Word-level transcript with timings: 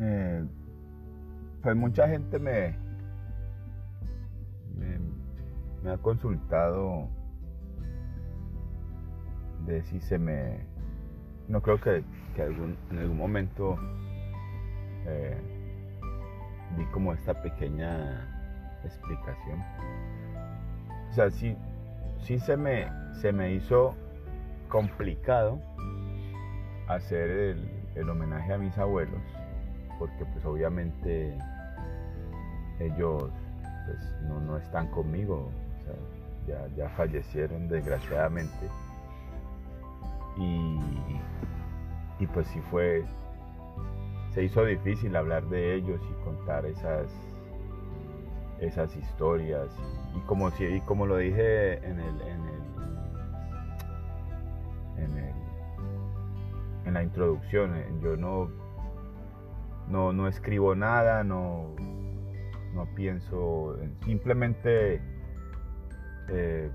Eh, 0.00 0.44
pues 1.62 1.76
mucha 1.76 2.08
gente 2.08 2.38
me, 2.38 2.76
ha 5.90 5.96
consultado 5.98 7.08
de 9.66 9.82
si 9.82 10.00
se 10.00 10.18
me... 10.18 10.66
No 11.48 11.62
creo 11.62 11.80
que, 11.80 12.04
en 12.36 12.98
algún 12.98 13.16
momento 13.16 13.76
eh, 15.06 15.36
di 16.76 16.84
como 16.86 17.12
esta 17.12 17.42
pequeña 17.42 18.80
explicación. 18.84 19.60
O 21.10 21.12
sea, 21.12 21.30
sí, 21.30 21.56
sí 22.22 22.38
se, 22.38 22.56
me, 22.56 22.88
se 23.20 23.32
me 23.32 23.52
hizo 23.52 23.94
complicado 24.68 25.60
hacer 26.88 27.30
el, 27.30 27.70
el 27.94 28.08
homenaje 28.08 28.52
a 28.52 28.58
mis 28.58 28.76
abuelos 28.78 29.20
porque 29.98 30.24
pues 30.24 30.44
obviamente 30.44 31.36
ellos 32.78 33.30
pues 33.86 33.98
no, 34.22 34.56
están 34.58 34.88
conmigo, 34.88 35.50
ya, 36.76 36.88
fallecieron 36.90 37.68
desgraciadamente. 37.68 38.68
Y, 40.36 40.78
y 42.20 42.26
pues 42.26 42.46
sí 42.48 42.60
fue, 42.70 43.04
se 44.32 44.44
hizo 44.44 44.64
difícil 44.64 45.16
hablar 45.16 45.44
de 45.46 45.74
ellos 45.74 46.00
y 46.08 46.24
contar 46.24 46.64
esas, 46.66 47.10
esas 48.60 48.94
historias. 48.96 49.68
Y 50.16 50.20
como, 50.20 50.50
si, 50.52 50.80
como 50.82 51.06
lo 51.06 51.16
dije 51.18 51.78
en 51.78 52.00
el, 52.00 52.20
en 52.22 52.40
el, 54.98 55.34
en 56.84 56.94
la 56.94 57.02
introducción, 57.02 57.74
yo 58.02 58.16
no 58.16 58.48
no, 59.88 60.12
no 60.12 60.28
escribo 60.28 60.74
nada, 60.74 61.24
no, 61.24 61.74
no 62.74 62.86
pienso, 62.94 63.76
simplemente 64.04 65.00
eh, 66.28 66.70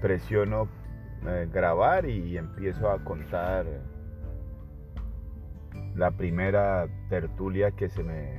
presiono 0.00 0.68
eh, 1.26 1.48
grabar 1.52 2.08
y 2.08 2.36
empiezo 2.36 2.90
a 2.90 3.02
contar 3.02 3.66
la 5.94 6.10
primera 6.10 6.88
tertulia 7.08 7.72
que 7.72 7.88
se 7.88 8.02
me, 8.02 8.38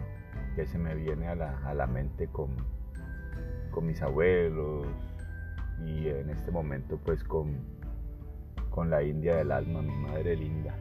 que 0.55 0.65
se 0.65 0.77
me 0.77 0.95
viene 0.95 1.27
a 1.27 1.35
la, 1.35 1.57
a 1.65 1.73
la 1.73 1.87
mente 1.87 2.27
con, 2.27 2.49
con 3.71 3.85
mis 3.85 4.01
abuelos 4.01 4.87
y 5.85 6.07
en 6.07 6.29
este 6.29 6.51
momento 6.51 6.97
pues 7.03 7.23
con, 7.23 7.57
con 8.69 8.89
la 8.89 9.03
India 9.03 9.35
del 9.35 9.51
alma, 9.51 9.81
mi 9.81 9.95
madre 9.95 10.35
linda. 10.35 10.73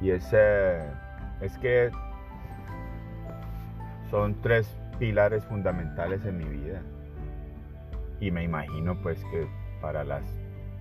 Y 0.00 0.10
es, 0.10 0.32
es 0.32 1.58
que 1.58 1.90
son 4.10 4.40
tres 4.40 4.74
pilares 4.98 5.44
fundamentales 5.44 6.24
en 6.24 6.38
mi 6.38 6.44
vida. 6.44 6.80
Y 8.20 8.30
me 8.30 8.44
imagino 8.44 9.00
pues 9.02 9.22
que 9.30 9.46
para 9.80 10.04
las 10.04 10.24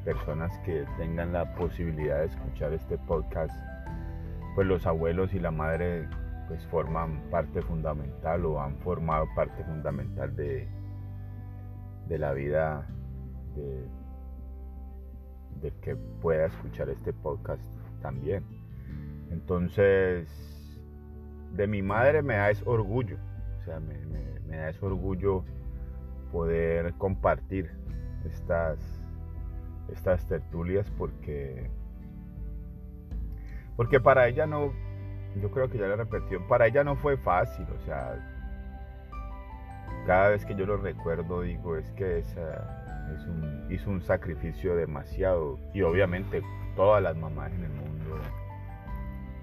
personas 0.05 0.57
que 0.59 0.85
tengan 0.97 1.33
la 1.33 1.53
posibilidad 1.55 2.19
de 2.19 2.25
escuchar 2.25 2.73
este 2.73 2.97
podcast, 2.97 3.53
pues 4.55 4.67
los 4.67 4.85
abuelos 4.85 5.33
y 5.33 5.39
la 5.39 5.51
madre 5.51 6.07
pues 6.47 6.65
forman 6.67 7.21
parte 7.29 7.61
fundamental 7.61 8.45
o 8.45 8.61
han 8.61 8.77
formado 8.77 9.27
parte 9.35 9.63
fundamental 9.63 10.35
de, 10.35 10.67
de 12.07 12.17
la 12.17 12.33
vida 12.33 12.87
de, 13.55 13.87
de 15.61 15.71
que 15.81 15.95
pueda 15.95 16.45
escuchar 16.45 16.89
este 16.89 17.13
podcast 17.13 17.63
también. 18.01 18.43
Entonces, 19.29 20.27
de 21.53 21.67
mi 21.67 21.81
madre 21.81 22.21
me 22.21 22.35
da 22.35 22.49
ese 22.49 22.63
orgullo, 22.65 23.17
o 23.59 23.65
sea, 23.65 23.79
me, 23.79 23.97
da 24.47 24.69
ese 24.69 24.85
orgullo 24.85 25.43
poder 26.31 26.93
compartir 26.93 27.71
estas, 28.25 28.79
estas 29.91 30.25
tertulias 30.27 30.89
porque, 30.97 31.69
porque 33.75 33.99
para 33.99 34.27
ella 34.27 34.45
no, 34.45 34.71
yo 35.41 35.51
creo 35.51 35.69
que 35.69 35.77
ya 35.77 35.87
la 35.87 35.95
repetió, 35.95 36.45
para 36.47 36.67
ella 36.67 36.83
no 36.83 36.95
fue 36.95 37.17
fácil, 37.17 37.65
o 37.75 37.85
sea, 37.85 38.15
cada 40.05 40.29
vez 40.29 40.45
que 40.45 40.55
yo 40.55 40.65
lo 40.65 40.77
recuerdo 40.77 41.41
digo 41.41 41.75
es 41.75 41.91
que 41.91 42.19
esa, 42.19 42.77
es 43.13 43.25
un, 43.25 43.67
hizo 43.69 43.89
un 43.89 44.01
sacrificio 44.01 44.75
demasiado. 44.75 45.59
Y 45.73 45.81
obviamente 45.81 46.41
todas 46.75 47.01
las 47.01 47.15
mamás 47.15 47.51
en 47.51 47.63
el 47.63 47.69
mundo 47.69 48.19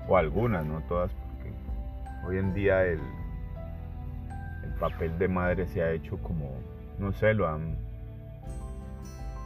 o 0.06 0.16
algunas, 0.16 0.64
no 0.66 0.80
todas, 0.82 1.10
porque 1.12 1.52
hoy 2.26 2.38
en 2.38 2.52
día 2.52 2.84
el, 2.84 3.00
el 4.62 4.74
papel 4.78 5.18
de 5.18 5.28
madre 5.28 5.66
se 5.66 5.82
ha 5.82 5.92
hecho 5.92 6.18
como, 6.18 6.50
no 6.98 7.12
sé, 7.12 7.32
lo 7.32 7.48
han, 7.48 7.76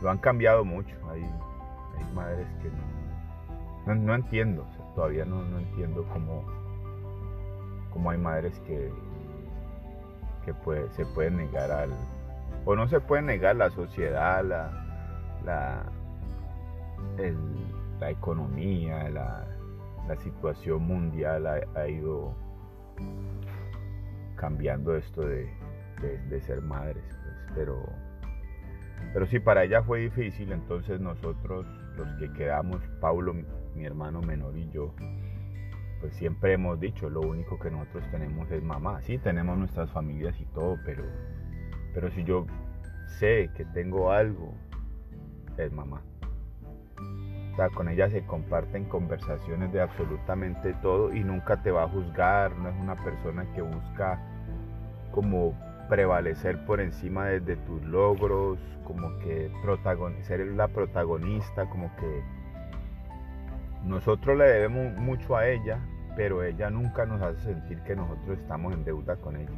lo 0.03 0.10
han 0.10 0.19
cambiado 0.19 0.65
mucho. 0.65 0.94
Hay, 1.10 1.22
hay 1.22 2.15
madres 2.15 2.47
que 2.62 2.69
no, 2.69 3.07
no, 3.94 4.15
entiendo, 4.15 4.66
todavía 4.94 5.25
no, 5.25 5.43
entiendo 5.59 6.06
cómo, 6.12 6.44
cómo 7.93 8.10
hay 8.10 8.19
madres 8.19 8.59
que, 8.60 8.93
que 10.44 10.54
se 10.91 11.06
pueden 11.06 11.37
negar 11.37 11.71
al, 11.71 11.91
o 12.65 12.77
no 12.77 12.88
se 12.88 13.00
puede 13.00 13.22
negar 13.22 13.56
la 13.56 13.71
sociedad, 13.71 14.44
la, 14.44 14.71
la, 15.44 15.84
la 18.00 18.10
economía, 18.10 19.09
la, 19.09 19.47
la 20.09 20.16
situación 20.16 20.82
mundial 20.82 21.47
ha, 21.47 21.88
ido 21.88 22.34
cambiando 24.37 24.97
esto 24.97 25.21
de, 25.21 25.48
ser 26.41 26.62
madres, 26.62 27.04
pues, 27.22 27.37
pero, 27.54 27.84
pero 29.12 29.27
sí, 29.27 29.38
para 29.38 29.65
ella 29.65 29.82
fue 29.82 30.00
difícil, 30.00 30.53
entonces 30.53 31.00
nosotros, 31.00 31.66
los 31.97 32.09
que 32.19 32.32
quedamos, 32.32 32.81
Paulo, 33.00 33.34
mi 33.78 33.87
hermano 33.87 34.21
menor 34.21 34.56
y 34.56 34.69
yo, 34.71 34.93
pues 36.00 36.12
siempre 36.15 36.53
hemos 36.53 36.78
dicho, 36.81 37.09
lo 37.09 37.21
único 37.21 37.59
que 37.59 37.71
nosotros 37.71 38.05
tenemos 38.11 38.50
es 38.50 38.62
mamá. 38.62 39.00
Sí, 39.03 39.19
tenemos 39.19 39.56
nuestras 39.56 39.91
familias 39.91 40.39
y 40.41 40.44
todo, 40.47 40.77
pero, 40.84 41.05
pero 41.94 42.11
si 42.11 42.25
yo 42.25 42.47
sé 43.19 43.50
que 43.56 43.65
tengo 43.65 44.11
algo, 44.12 44.53
es 45.56 45.72
mamá 45.72 46.03
con 47.75 47.89
ella 47.89 48.09
se 48.09 48.25
comparten 48.25 48.84
conversaciones 48.84 49.72
de 49.72 49.81
absolutamente 49.81 50.75
todo 50.75 51.12
y 51.12 51.25
nunca 51.25 51.60
te 51.60 51.72
va 51.72 51.84
a 51.84 51.89
juzgar, 51.89 52.56
no 52.56 52.69
es 52.69 52.77
una 52.81 52.95
persona 52.95 53.45
que 53.55 53.62
busca 53.62 54.21
como 55.10 55.55
prevalecer 55.89 56.65
por 56.66 56.81
encima 56.81 57.27
de, 57.27 57.56
tus 57.56 57.83
logros, 57.83 58.59
como 58.84 59.19
que 59.19 59.50
ser 60.22 60.47
la 60.47 60.69
protagonista, 60.69 61.69
como 61.69 61.91
que 61.97 62.22
nosotros 63.84 64.37
le 64.37 64.44
debemos 64.44 64.97
mucho 64.97 65.37
a 65.37 65.49
ella, 65.49 65.81
pero 66.16 66.43
ella 66.43 66.71
nunca 66.71 67.06
nos 67.06 67.22
hace 67.22 67.43
sentir 67.43 67.81
que 67.83 67.94
nosotros 67.97 68.39
estamos 68.39 68.75
en 68.75 68.84
deuda 68.84 69.16
con 69.16 69.37
ella. 69.37 69.50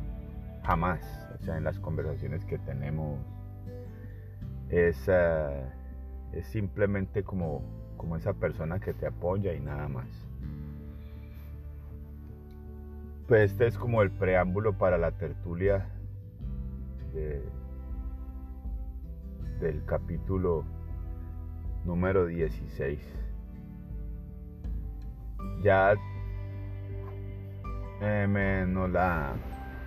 Jamás. 0.64 1.00
O 1.40 1.44
sea, 1.44 1.56
en 1.56 1.64
las 1.64 1.78
conversaciones 1.78 2.44
que 2.44 2.58
tenemos 2.58 3.18
es, 4.68 5.08
eh, 5.08 5.64
es 6.32 6.46
simplemente 6.46 7.22
como 7.22 7.62
como 8.00 8.16
esa 8.16 8.32
persona 8.32 8.80
que 8.80 8.94
te 8.94 9.06
apoya 9.06 9.52
y 9.52 9.60
nada 9.60 9.86
más. 9.86 10.08
Pues 13.28 13.52
este 13.52 13.66
es 13.66 13.76
como 13.76 14.00
el 14.00 14.10
preámbulo 14.10 14.78
para 14.78 14.96
la 14.96 15.12
tertulia 15.12 15.86
del 19.60 19.84
capítulo 19.84 20.64
número 21.84 22.24
16. 22.24 22.98
Ya 25.62 25.94
eh, 28.00 28.26
me, 28.26 28.66
la... 28.88 29.34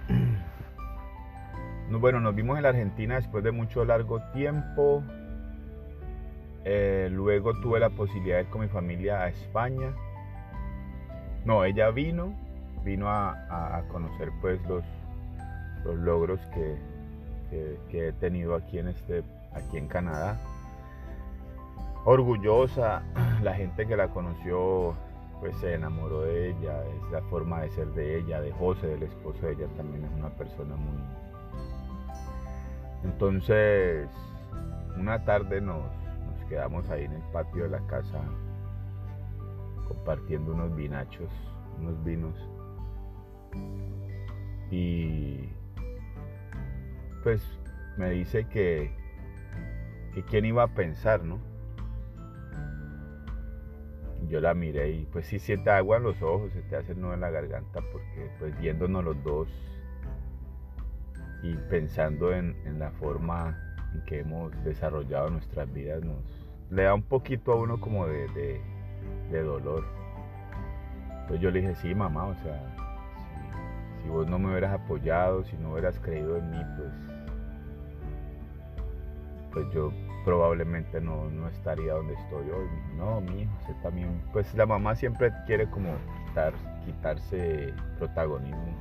bueno, 1.90 2.20
nos 2.20 2.36
vimos 2.36 2.58
en 2.58 2.64
la 2.64 2.70
Argentina 2.70 3.16
después 3.16 3.44
de 3.44 3.52
mucho 3.52 3.84
largo 3.86 4.22
tiempo. 4.34 5.04
Eh, 6.66 7.10
luego 7.12 7.60
tuve 7.60 7.80
la 7.80 7.90
posibilidad 7.90 8.38
de 8.38 8.44
ir 8.44 8.50
con 8.50 8.62
mi 8.62 8.68
familia 8.68 9.22
a 9.22 9.30
España. 9.30 9.94
No, 11.44 11.66
ella 11.66 11.90
vino, 11.90 12.34
vino 12.86 13.10
a, 13.10 13.84
conocer 13.92 14.30
pues 14.42 14.62
los, 14.68 14.84
los 15.84 15.96
logros 15.96 16.40
que, 16.54 16.78
he 17.92 18.12
tenido 18.14 18.56
aquí 18.56 18.80
en, 18.80 18.88
este, 18.90 19.24
aquí 19.54 19.78
en 19.78 19.88
Canadá. 19.88 20.38
Orgullosa, 22.06 23.02
la 23.42 23.56
gente 23.56 23.88
que 23.88 23.98
la 23.98 24.10
conoció 24.10 24.96
pues 25.44 25.58
se 25.58 25.74
enamoró 25.74 26.22
de 26.22 26.52
ella, 26.52 26.86
es 26.88 27.12
la 27.12 27.22
forma 27.24 27.64
de 27.64 27.70
ser 27.72 27.88
de 27.88 28.18
ella, 28.18 28.40
de 28.40 28.54
José, 28.54 28.88
del 28.88 29.04
esposo 29.04 29.46
de 29.46 29.52
ella 29.52 29.68
también 29.76 30.06
es 30.06 30.12
una 30.14 30.30
persona 30.30 30.74
muy, 30.78 30.96
Entonces, 33.04 34.08
una 34.98 35.26
tarde 35.26 35.60
nos, 35.60 35.84
nos 35.84 36.46
quedamos 36.48 36.90
ahí 36.90 37.04
en 37.04 37.12
el 37.12 37.22
patio 37.34 37.64
de 37.64 37.72
la 37.72 37.86
casa 37.88 38.22
compartiendo 39.90 40.54
unos 40.54 40.74
vinachos, 40.78 41.30
unos 41.78 42.02
vinos. 42.06 42.36
Y 44.72 45.50
pues 47.22 47.46
me 47.98 48.12
dice 48.12 48.48
que, 48.48 48.96
que 50.14 50.24
quién 50.24 50.46
iba 50.46 50.64
a 50.64 50.68
pensar, 50.70 51.26
¿no? 51.26 51.38
Yo 54.34 54.42
la 54.42 54.56
miré 54.56 54.90
y 54.90 55.06
pues 55.06 55.28
sí 55.28 55.38
siente 55.38 55.70
agua 55.70 55.98
en 55.98 56.04
los 56.06 56.20
ojos, 56.24 56.52
se 56.54 56.64
te 56.64 56.76
hace 56.76 56.96
nudo 56.96 57.14
en 57.14 57.20
la 57.20 57.30
garganta 57.30 57.82
porque 57.92 58.32
pues 58.40 58.60
viéndonos 58.60 59.04
los 59.04 59.24
dos 59.24 59.48
y 61.44 61.54
pensando 61.70 62.34
en, 62.34 62.56
la 62.80 62.90
forma 62.90 63.56
en 63.94 64.04
que 64.06 64.22
hemos 64.22 64.52
desarrollado 64.64 65.30
nuestras 65.30 65.72
vidas 65.72 66.04
nos 66.04 66.18
le 66.72 66.82
da 66.82 66.96
un 66.96 67.04
poquito 67.04 67.52
a 67.54 67.58
uno 67.58 67.80
como 67.80 68.08
de, 68.08 68.60
de, 69.30 69.44
dolor. 69.44 69.86
Entonces 71.12 71.40
yo 71.40 71.52
le 71.52 71.62
dije, 71.62 71.76
sí, 71.76 71.94
mamá, 71.94 72.26
o 72.26 72.36
sea, 72.38 72.60
si, 74.00 74.02
si 74.02 74.10
vos 74.10 74.28
no 74.28 74.40
me 74.40 74.50
hubieras 74.50 74.74
apoyado, 74.74 75.44
si 75.44 75.56
no 75.58 75.74
hubieras 75.74 76.00
creído 76.00 76.38
en 76.38 76.50
mí, 76.50 76.58
pues 76.76 76.92
pues 79.52 79.68
yo 79.76 79.92
probablemente 80.24 81.02
no, 81.02 81.30
estaría 81.50 81.94
donde 81.94 82.14
estoy 82.14 82.50
hoy. 82.50 82.68
No, 82.96 83.22
mi 83.22 83.42
hijo, 83.42 83.52
usted 83.62 83.76
también, 83.82 84.22
pues 84.32 84.54
la 84.56 84.66
mamá 84.66 84.96
siempre 84.96 85.32
quiere 85.46 85.70
como 85.70 85.96
quitarse 86.86 87.74
protagonismo. 87.98 88.76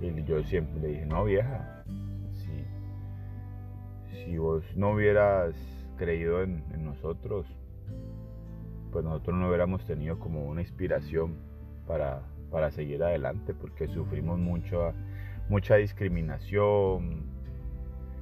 Y 0.00 0.24
yo 0.24 0.42
siempre 0.44 0.80
le 0.80 0.88
dije, 0.88 1.06
no 1.06 1.24
vieja, 1.24 1.84
si, 4.24 4.36
vos 4.36 4.64
no 4.76 4.90
hubieras 4.90 5.54
creído 5.96 6.42
en, 6.42 6.64
nosotros, 6.84 7.46
pues 8.92 9.04
nosotros 9.04 9.36
no 9.36 9.48
hubiéramos 9.48 9.84
tenido 9.86 10.18
como 10.18 10.44
una 10.46 10.60
inspiración 10.60 11.36
para, 11.86 12.22
para 12.50 12.70
seguir 12.70 13.02
adelante, 13.02 13.54
porque 13.54 13.88
sufrimos 13.88 14.38
mucho, 14.38 14.92
mucha 15.48 15.76
discriminación, 15.76 17.35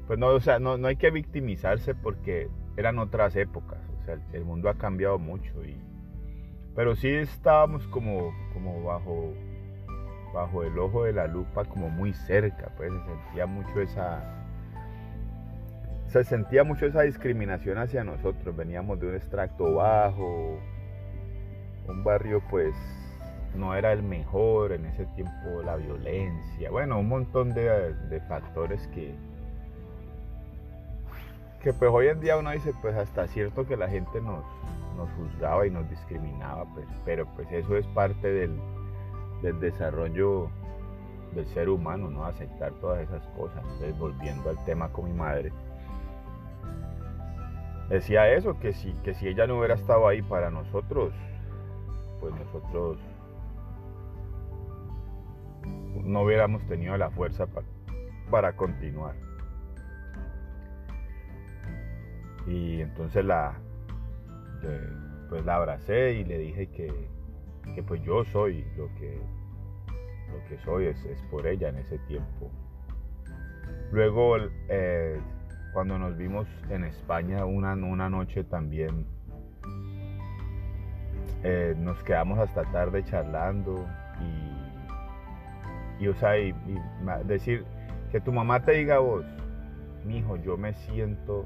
pues 0.06 0.18
no, 0.18 0.28
o 0.28 0.40
sea, 0.40 0.58
no, 0.58 0.74
hay 0.86 0.96
que 0.96 1.10
victimizarse 1.10 1.94
porque 1.94 2.48
eran 2.76 2.98
otras 2.98 3.36
épocas, 3.36 3.78
o 4.00 4.04
sea, 4.04 4.18
el, 4.32 4.44
mundo 4.44 4.68
ha 4.68 4.74
cambiado 4.74 5.18
mucho 5.18 5.64
y 5.64 5.76
pero 6.74 6.96
sí 6.96 7.08
estábamos 7.08 7.86
como, 7.86 8.34
como 8.52 8.82
bajo, 8.82 9.32
bajo 10.34 10.64
el 10.64 10.76
ojo 10.78 11.04
de 11.04 11.12
la 11.12 11.28
lupa, 11.28 11.64
como 11.64 11.88
muy 11.88 12.12
cerca, 12.12 12.72
pues 12.76 12.92
se 12.92 12.98
sentía 12.98 13.46
mucho 13.46 13.80
esa, 13.80 14.44
se 16.08 16.24
sentía 16.24 16.64
mucho 16.64 16.86
esa 16.86 17.02
discriminación 17.02 17.78
hacia 17.78 18.02
nosotros, 18.02 18.56
veníamos 18.56 18.98
de 18.98 19.06
un 19.06 19.14
extracto 19.14 19.74
bajo, 19.74 20.58
un 21.86 22.02
barrio 22.02 22.42
pues 22.50 22.74
no 23.54 23.76
era 23.76 23.92
el 23.92 24.02
mejor, 24.02 24.72
en 24.72 24.84
ese 24.86 25.06
tiempo 25.14 25.62
la 25.64 25.76
violencia, 25.76 26.72
bueno, 26.72 26.98
un 26.98 27.08
montón 27.08 27.54
de 27.54 28.20
factores 28.28 28.88
que, 28.88 29.14
que 31.64 31.72
pues 31.72 31.90
hoy 31.90 32.08
en 32.08 32.20
día 32.20 32.36
uno 32.36 32.50
dice, 32.50 32.74
pues 32.82 32.94
hasta 32.94 33.26
cierto 33.26 33.66
que 33.66 33.74
la 33.74 33.88
gente 33.88 34.20
nos, 34.20 34.44
nos 34.98 35.10
juzgaba 35.12 35.66
y 35.66 35.70
nos 35.70 35.88
discriminaba, 35.88 36.66
pues, 36.74 36.86
pero 37.06 37.26
pues 37.34 37.50
eso 37.50 37.74
es 37.78 37.86
parte 37.86 38.30
del, 38.30 38.60
desarrollo 39.60 40.50
del 41.34 41.46
ser 41.46 41.70
humano, 41.70 42.10
¿no? 42.10 42.26
Aceptar 42.26 42.72
todas 42.82 43.00
esas 43.00 43.26
cosas. 43.28 43.62
Entonces, 43.62 43.98
volviendo 43.98 44.50
al 44.50 44.62
tema 44.66 44.90
con 44.90 45.06
mi 45.06 45.14
madre, 45.14 45.52
decía 47.88 48.30
eso, 48.30 48.58
que 48.60 48.74
si, 48.74 48.92
que 49.02 49.14
si 49.14 49.28
ella 49.28 49.46
no 49.46 49.56
hubiera 49.56 49.74
estado 49.74 50.06
ahí 50.06 50.20
para 50.20 50.50
nosotros, 50.50 51.14
pues 52.20 52.34
nosotros 52.34 52.98
no 56.04 56.22
hubiéramos 56.24 56.62
tenido 56.66 56.94
la 56.98 57.10
fuerza 57.10 57.46
para 58.30 58.52
continuar. 58.54 59.23
Y 62.46 62.80
entonces 62.80 63.24
la, 63.24 63.58
pues 65.28 65.44
la 65.44 65.56
abracé 65.56 66.14
y 66.14 66.24
le 66.24 66.38
dije 66.38 66.66
que, 66.68 67.82
pues 67.82 68.02
yo 68.02 68.24
soy 68.26 68.64
lo 68.76 68.88
que, 68.94 69.18
lo 70.32 70.48
que 70.48 70.58
soy, 70.64 70.86
es, 70.86 70.98
por 71.30 71.46
ella 71.46 71.68
en 71.68 71.76
ese 71.76 71.98
tiempo. 72.00 72.50
Luego, 73.90 74.36
eh, 74.68 75.20
cuando 75.72 75.98
nos 75.98 76.16
vimos 76.16 76.46
en 76.70 76.84
España 76.84 77.44
una, 77.44 77.74
una 77.74 78.08
noche 78.08 78.44
también, 78.44 79.06
eh, 81.42 81.74
nos 81.78 82.02
quedamos 82.04 82.38
hasta 82.38 82.62
tarde 82.72 83.04
charlando 83.04 83.86
y, 86.00 86.04
y 86.04 86.08
o 86.08 86.14
sea, 86.14 86.32
decir 87.24 87.64
que 88.10 88.20
tu 88.20 88.32
mamá 88.32 88.64
te 88.64 88.72
diga 88.72 88.96
a 88.96 89.00
vos, 89.00 89.24
mi 90.04 90.18
hijo, 90.18 90.36
yo 90.36 90.56
me 90.56 90.74
siento 90.74 91.44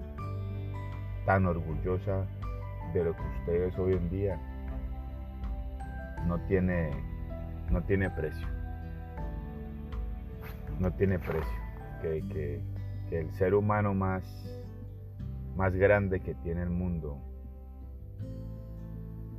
tan 1.29 1.45
orgullosa 1.45 2.27
de 2.95 3.05
lo 3.05 3.15
que 3.15 3.23
ustedes 3.41 3.79
hoy 3.79 3.93
en 3.93 4.09
día 4.09 4.41
no 6.27 6.39
tiene, 6.47 6.89
no 7.71 7.83
tiene 7.83 8.09
precio. 8.09 8.49
No 10.81 10.91
tiene 10.95 11.19
precio. 11.19 11.59
Que, 12.01 12.63
el 13.11 13.31
ser 13.35 13.55
humano 13.55 13.93
más, 13.93 14.23
más 15.55 15.75
grande 15.75 16.21
que 16.21 16.35
tiene 16.37 16.63
el 16.63 16.71
mundo 16.71 17.19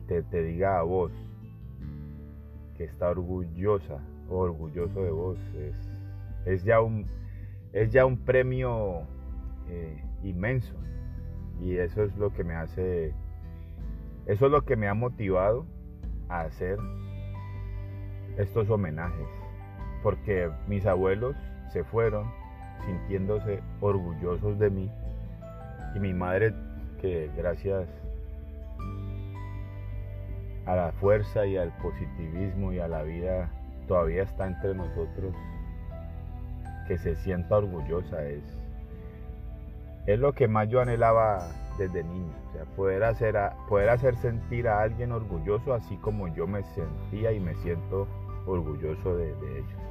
te, 0.07 0.21
te 0.23 0.43
diga 0.43 0.79
a 0.79 0.83
vos 0.83 1.11
que 2.77 2.83
está 2.83 3.09
orgullosa 3.09 3.97
o 4.29 4.37
orgulloso 4.37 5.03
de 5.03 5.11
vos 5.11 5.39
es, 5.55 5.75
es, 6.45 6.63
ya, 6.63 6.81
un, 6.81 7.07
es 7.73 7.91
ya 7.91 8.05
un 8.05 8.17
premio 8.17 9.01
eh, 9.67 10.03
inmenso 10.23 10.79
y 11.61 11.77
eso 11.77 12.03
es 12.03 12.15
lo 12.17 12.31
que 12.33 12.43
me 12.43 12.55
hace, 12.55 13.13
eso 14.25 14.45
es 14.45 14.51
lo 14.51 14.63
que 14.63 14.75
me 14.75 14.87
ha 14.87 14.93
motivado 14.93 15.65
a 16.29 16.41
hacer 16.41 16.77
estos 18.37 18.69
homenajes. 18.69 19.27
Porque 20.01 20.49
mis 20.67 20.85
abuelos 20.85 21.35
se 21.71 21.83
fueron 21.83 22.31
sintiéndose 22.85 23.61
orgullosos 23.81 24.57
de 24.59 24.69
mí. 24.69 24.91
Y 25.95 25.99
mi 25.99 26.13
madre, 26.13 26.53
que 27.01 27.29
gracias 27.35 27.87
a 30.65 30.75
la 30.75 30.91
fuerza 30.93 31.45
y 31.45 31.57
al 31.57 31.75
positivismo 31.77 32.71
y 32.71 32.79
a 32.79 32.87
la 32.87 33.03
vida 33.03 33.49
todavía 33.87 34.23
está 34.23 34.47
entre 34.47 34.75
nosotros, 34.75 35.33
que 36.87 36.97
se 36.97 37.15
sienta 37.15 37.57
orgullosa 37.57 38.23
es 38.23 38.43
es 40.13 40.19
lo 40.19 40.33
que 40.33 40.47
más 40.47 40.67
yo 40.69 40.81
anhelaba 40.81 41.47
desde 41.77 42.03
niño, 42.03 42.33
o 42.49 42.51
sea, 42.53 42.65
poder 42.75 43.03
hacer, 43.03 43.35
poder 43.67 43.89
hacer 43.89 44.15
sentir 44.17 44.67
a 44.67 44.81
alguien 44.81 45.11
orgulloso 45.11 45.73
así 45.73 45.95
como 45.97 46.27
yo 46.33 46.47
me 46.47 46.63
sentía 46.63 47.31
y 47.31 47.39
me 47.39 47.55
siento 47.55 48.07
orgulloso 48.45 49.15
de, 49.15 49.33
de 49.35 49.59
ellos. 49.59 49.88